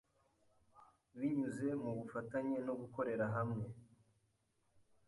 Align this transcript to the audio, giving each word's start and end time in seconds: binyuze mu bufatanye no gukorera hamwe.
binyuze 1.17 1.67
mu 1.81 1.89
bufatanye 1.97 2.57
no 2.65 2.73
gukorera 2.81 3.25
hamwe. 3.35 3.65